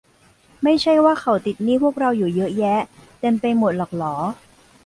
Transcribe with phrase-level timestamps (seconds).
[0.63, 2.75] ไม่ใช่ว่าเขาติดหนี้พวกเราอยู่เยอะแยะ
[3.19, 4.15] เต็มไปหมดหรอกหรอ?